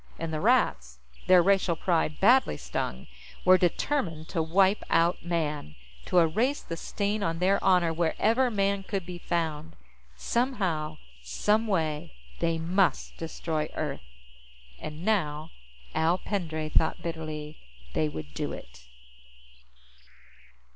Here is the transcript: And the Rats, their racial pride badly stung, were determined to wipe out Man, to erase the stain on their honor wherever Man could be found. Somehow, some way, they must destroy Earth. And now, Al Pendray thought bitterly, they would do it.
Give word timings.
And 0.17 0.33
the 0.33 0.41
Rats, 0.41 0.97
their 1.27 1.43
racial 1.43 1.75
pride 1.75 2.19
badly 2.19 2.57
stung, 2.57 3.05
were 3.45 3.59
determined 3.59 4.29
to 4.29 4.41
wipe 4.41 4.83
out 4.89 5.23
Man, 5.23 5.75
to 6.05 6.17
erase 6.17 6.63
the 6.63 6.75
stain 6.75 7.21
on 7.21 7.37
their 7.37 7.63
honor 7.63 7.93
wherever 7.93 8.49
Man 8.49 8.81
could 8.81 9.05
be 9.05 9.19
found. 9.19 9.75
Somehow, 10.15 10.97
some 11.21 11.67
way, 11.67 12.15
they 12.39 12.57
must 12.57 13.15
destroy 13.17 13.69
Earth. 13.75 14.01
And 14.79 15.05
now, 15.05 15.51
Al 15.93 16.17
Pendray 16.17 16.69
thought 16.69 17.03
bitterly, 17.03 17.59
they 17.93 18.09
would 18.09 18.33
do 18.33 18.53
it. 18.53 18.87